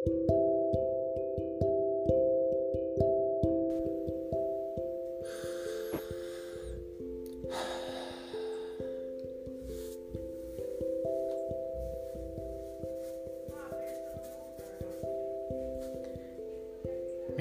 [0.00, 0.06] Me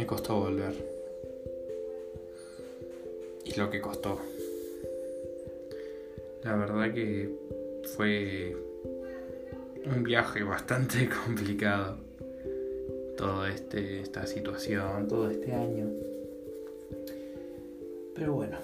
[0.05, 0.73] costó volver.
[3.46, 4.20] Y lo que costó.
[6.44, 7.30] La verdad que
[7.96, 8.54] fue
[9.86, 12.09] un viaje bastante complicado.
[13.20, 15.89] Todo este, esta situación, todo este año.
[18.16, 18.57] Pero bueno,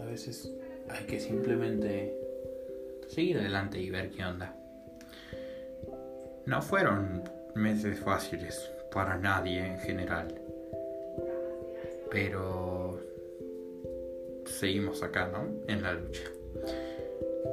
[0.00, 0.52] a veces
[0.88, 2.12] hay que simplemente
[3.06, 4.56] seguir adelante y ver qué onda.
[6.46, 7.22] No fueron
[7.54, 10.34] meses fáciles para nadie en general.
[12.10, 12.98] Pero
[14.46, 15.46] seguimos acá, ¿no?
[15.68, 16.24] En la lucha.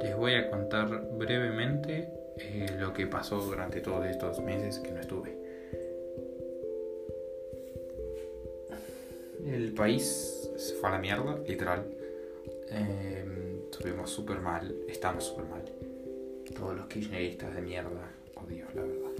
[0.02, 2.08] Les voy a contar brevemente
[2.38, 5.39] eh, lo que pasó durante todos estos meses que no estuve.
[9.46, 11.84] El país se fue a la mierda, literal.
[12.70, 13.24] Eh,
[13.70, 15.62] estuvimos súper mal, estamos súper mal.
[16.54, 19.10] Todos los kirchneristas de mierda, odio, la verdad.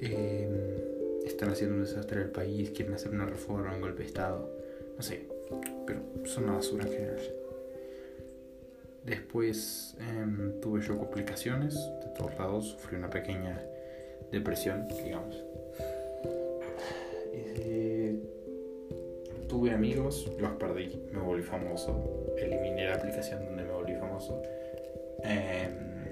[0.00, 4.50] Eh, están haciendo un desastre del país, quieren hacer una reforma, un golpe de Estado.
[4.96, 5.22] No sé,
[5.86, 7.20] pero son una basura en general.
[9.04, 13.60] Después em, tuve yo complicaciones de todos lados, sufrí una pequeña
[14.30, 15.49] depresión, digamos.
[19.50, 24.40] Tuve amigos, los perdí, me volví famoso, eliminé la aplicación donde me volví famoso.
[25.24, 26.06] Em,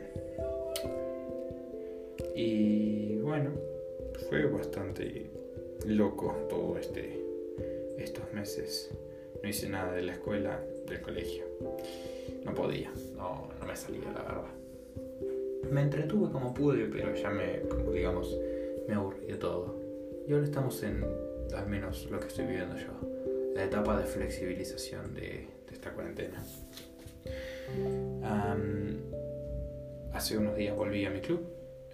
[2.34, 3.52] y bueno,
[4.28, 5.30] fue bastante
[5.86, 7.24] loco todo este
[7.98, 8.90] estos meses.
[9.42, 11.44] No hice nada de la escuela, del colegio
[12.44, 15.70] no podía, no, no me salía la verdad.
[15.70, 18.36] Me entretuve como pude, pero ya me, como digamos,
[18.88, 19.76] me aburrí todo.
[20.26, 21.04] Y ahora estamos en,
[21.56, 26.42] al menos lo que estoy viviendo yo, la etapa de flexibilización de, esta cuarentena.
[30.12, 31.46] hace unos días volví a mi club,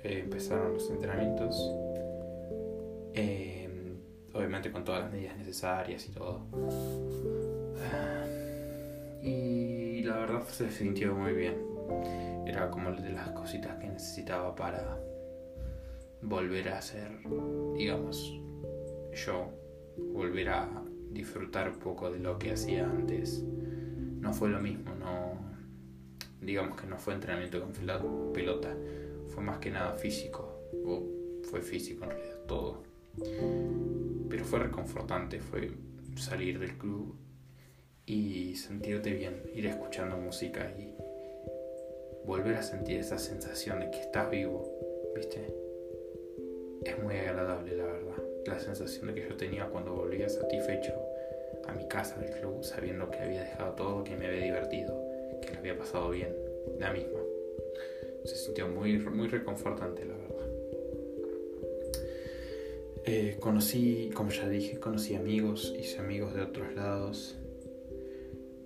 [0.02, 1.54] eh, empezaron los entrenamientos,
[3.12, 3.98] em,
[4.32, 6.40] obviamente con todas las medidas necesarias y todo.
[9.22, 11.54] y la verdad se sintió muy bien.
[12.46, 14.98] Era como de las cositas que necesitaba para
[16.22, 17.10] volver a ser,
[17.76, 18.32] digamos,
[19.14, 19.50] yo,
[20.12, 23.42] volver a disfrutar un poco de lo que hacía antes.
[24.20, 25.38] No fue lo mismo, no,
[26.40, 28.76] digamos que no fue entrenamiento con pelota,
[29.28, 31.06] fue más que nada físico, o
[31.44, 32.82] fue físico en realidad, todo.
[34.28, 35.70] Pero fue reconfortante, fue
[36.16, 37.14] salir del club
[38.06, 40.94] y sentirte bien, ir escuchando música y
[42.26, 44.70] volver a sentir esa sensación de que estás vivo,
[45.14, 45.54] ¿viste?
[46.84, 48.23] Es muy agradable, la verdad.
[48.46, 50.92] La sensación de que yo tenía cuando volvía satisfecho
[51.66, 55.00] a mi casa del club, sabiendo que había dejado todo, que me había divertido,
[55.40, 56.34] que lo había pasado bien,
[56.78, 57.20] la misma.
[58.24, 60.48] Se sintió muy, muy reconfortante, la verdad.
[63.06, 67.36] Eh, conocí, como ya dije, conocí amigos, hice amigos de otros lados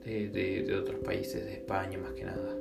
[0.08, 2.56] de, otros países, de España más que nada.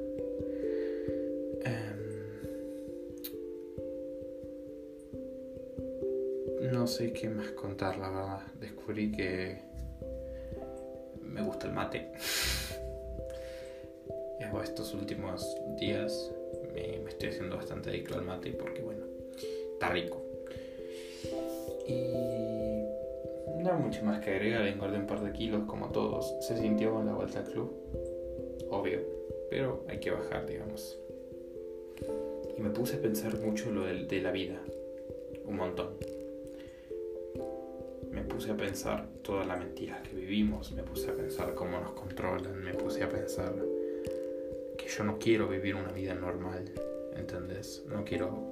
[6.88, 8.40] No sé qué más contar, la verdad.
[8.62, 9.58] Descubrí que
[11.22, 12.14] me gusta el mate.
[14.64, 16.32] Estos últimos días
[16.74, 19.04] me, estoy haciendo bastante adicto al mate porque, bueno,
[19.74, 20.22] está rico.
[21.86, 22.14] Y
[23.62, 26.34] no hay mucho más que agregar, engordé un par de kilos como todos.
[26.40, 27.70] Se sintió con la vuelta al club,
[28.70, 29.02] obvio,
[29.50, 30.98] pero hay que bajar, digamos.
[32.58, 34.62] Y me puse a pensar mucho lo de la vida,
[35.46, 36.17] un montón.
[38.18, 41.92] Me puse a pensar todas las mentiras que vivimos, me puse a pensar cómo nos
[41.92, 43.54] controlan, me puse a pensar
[44.76, 46.66] que yo no quiero vivir una vida normal,
[47.16, 47.84] ¿entendés?
[47.88, 48.44] No quiero,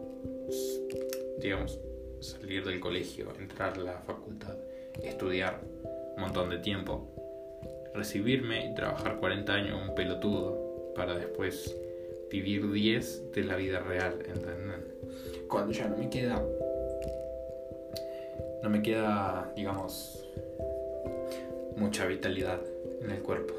[1.40, 1.80] digamos,
[2.20, 4.56] salir del colegio, entrar a la facultad
[5.04, 5.60] estudiar
[6.16, 7.10] un montón de tiempo,
[7.96, 11.76] recibirme y trabajar 40 años un pelotudo para después
[12.30, 14.86] vivir 10 de la vida real, ¿entenden?
[15.48, 16.40] Cuando ya no me queda,
[18.66, 20.28] no me queda, digamos,
[21.76, 22.60] mucha vitalidad
[23.00, 23.54] en el cuerpo.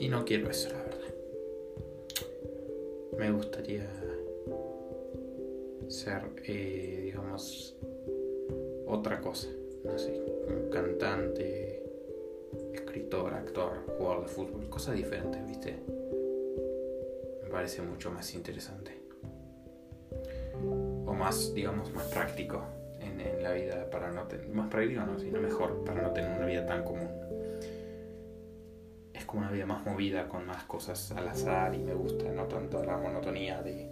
[0.00, 1.14] Y no quiero eso, la verdad.
[3.16, 3.88] Me gustaría
[5.86, 7.76] ser, eh, digamos,
[8.88, 9.50] otra cosa.
[9.84, 11.84] No sé, un cantante,
[12.74, 15.76] escritor, actor, jugador de fútbol, cosas diferentes, ¿viste?
[17.44, 18.99] Me parece mucho más interesante.
[21.14, 22.62] Más, digamos, más práctico
[23.00, 26.46] en, en la vida para no más práctico no, sino mejor para no tener una
[26.46, 27.08] vida tan común.
[29.12, 32.44] Es como una vida más movida con más cosas al azar y me gusta, no
[32.44, 33.90] tanto la monotonía de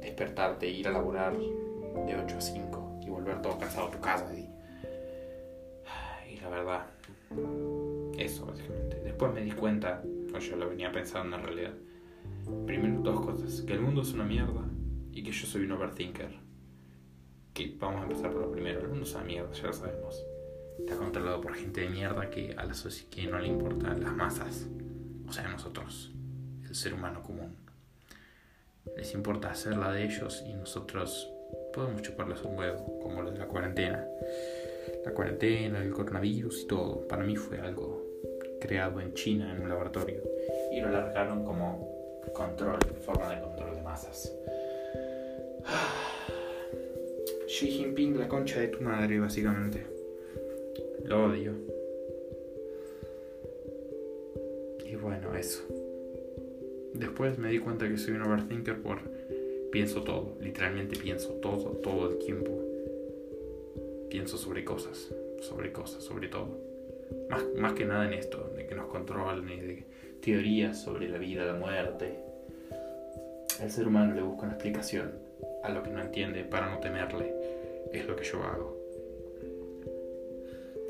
[0.00, 4.32] despertarte, ir a laburar de 8 a 5 y volver todo cansado a tu casa
[4.34, 4.48] y,
[6.32, 6.86] y la verdad,
[8.18, 9.00] eso básicamente.
[9.00, 10.02] Después me di cuenta,
[10.34, 11.72] o yo lo venía pensando en realidad,
[12.66, 14.62] primero dos cosas, que el mundo es una mierda
[15.16, 16.28] y que yo soy un overthinker.
[17.54, 20.22] Que vamos a empezar por lo primero, el mundo es una mierda, ya lo sabemos.
[20.78, 22.74] Está controlado por gente de mierda que a la
[23.10, 24.66] que no le importan las masas,
[25.26, 26.12] o sea, nosotros,
[26.68, 27.56] el ser humano común.
[28.94, 31.32] Les importa hacer la de ellos y nosotros
[31.72, 34.06] podemos chuparles un huevo, como lo de la cuarentena.
[35.02, 38.04] La cuarentena, el coronavirus y todo, para mí fue algo
[38.60, 40.22] creado en China en un laboratorio
[40.70, 44.30] y lo alargaron como control, forma de control de masas.
[47.46, 49.86] Xi Jinping, la concha de tu madre, básicamente.
[51.04, 51.52] Lo odio.
[54.84, 55.64] Y bueno, eso.
[56.94, 59.00] Después me di cuenta que soy un overthinker por
[59.70, 62.52] pienso todo, literalmente pienso todo, todo el tiempo.
[64.08, 66.58] Pienso sobre cosas, sobre cosas, sobre todo.
[67.28, 69.84] Más, más que nada en esto, de que nos controlan y de
[70.22, 72.16] teorías sobre la vida, la muerte.
[73.60, 75.25] El ser humano le busca una explicación
[75.66, 77.34] a lo que no entiende para no temerle.
[77.92, 78.76] Es lo que yo hago.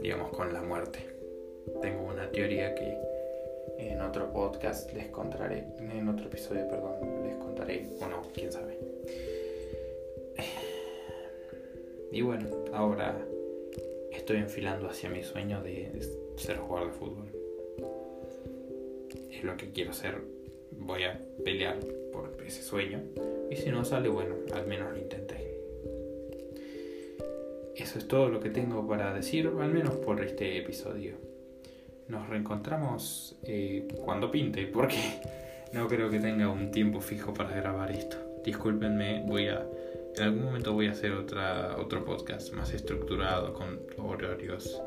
[0.00, 0.99] Digamos con la muerte.
[1.81, 2.96] Tengo una teoría que
[3.78, 8.78] en otro podcast les contaré, en otro episodio, perdón, les contaré, o no, quién sabe.
[12.12, 13.19] Y bueno, ahora
[14.12, 15.90] estoy enfilando hacia mi sueño de
[16.37, 17.26] ser jugador de fútbol.
[19.31, 20.20] Es lo que quiero ser.
[20.70, 21.79] Voy a pelear
[22.12, 23.02] por ese sueño.
[23.50, 25.56] Y si no sale, bueno, al menos lo intenté.
[27.75, 31.14] Eso es todo lo que tengo para decir, al menos por este episodio.
[32.08, 34.98] Nos reencontramos eh, cuando pinte, porque
[35.72, 38.16] no creo que tenga un tiempo fijo para grabar esto.
[38.44, 39.66] Discúlpenme, voy a
[40.16, 44.81] en algún momento voy a hacer otra, otro podcast más estructurado con horarios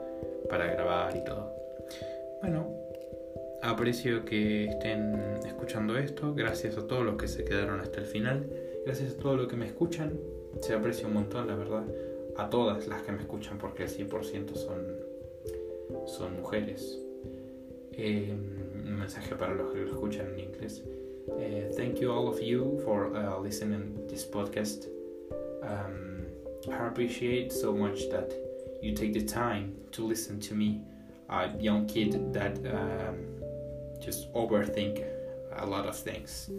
[0.49, 1.53] para grabar y todo.
[2.41, 2.67] Bueno,
[3.61, 5.15] aprecio que estén
[5.45, 6.33] escuchando esto.
[6.33, 8.49] Gracias a todos los que se quedaron hasta el final.
[8.85, 10.19] Gracias a todos los que me escuchan.
[10.61, 11.85] Se aprecia un montón, la verdad.
[12.37, 14.79] A todas las que me escuchan, porque el 100% son,
[16.07, 16.99] son mujeres.
[17.93, 18.33] Eh,
[18.75, 20.83] un mensaje para los que lo escuchan en inglés.
[21.27, 24.87] Uh, thank you all of you for uh, listening this podcast.
[25.61, 26.25] Um,
[26.71, 28.33] I appreciate so much that
[28.81, 30.81] you take the time to listen to me,
[31.29, 33.38] a young kid that um,
[33.99, 35.03] just overthink
[35.57, 36.49] a lot of things.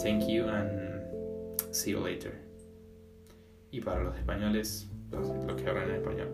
[0.00, 2.32] Thank you and see you later.
[3.70, 6.28] Y para los españoles, los, los que hablan en español,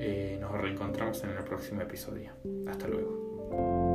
[0.00, 2.30] eh, nos reencontramos en el próximo episodio.
[2.66, 3.87] Hasta luego.